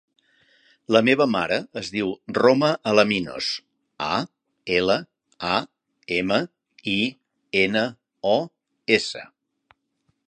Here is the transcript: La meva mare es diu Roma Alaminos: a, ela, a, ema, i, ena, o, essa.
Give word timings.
La 0.95 1.01
meva 1.09 1.25
mare 1.33 1.59
es 1.81 1.91
diu 1.95 2.09
Roma 2.37 2.69
Alaminos: 2.93 3.51
a, 4.07 4.17
ela, 4.79 4.97
a, 5.53 5.61
ema, 6.17 6.41
i, 6.95 6.99
ena, 7.67 7.87
o, 8.35 8.37
essa. 9.01 9.27